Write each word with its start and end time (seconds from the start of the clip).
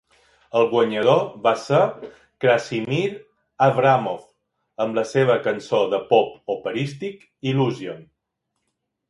El 0.59 0.63
guanyador 0.69 1.19
va 1.43 1.51
ser 1.63 1.81
Krassimir 2.45 3.03
Avramov 3.67 4.25
amb 4.87 4.99
la 5.01 5.05
seva 5.11 5.37
cançó 5.45 5.83
de 5.93 6.01
pop 6.15 6.51
operístic 6.57 7.23
Illusion. 7.53 8.03